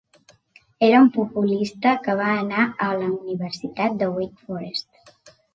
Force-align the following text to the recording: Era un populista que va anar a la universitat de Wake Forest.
Era 0.87 1.01
un 1.07 1.11
populista 1.17 1.93
que 2.07 2.17
va 2.21 2.31
anar 2.37 2.65
a 2.89 2.89
la 3.03 3.13
universitat 3.21 4.03
de 4.03 4.11
Wake 4.17 4.49
Forest. 4.49 5.33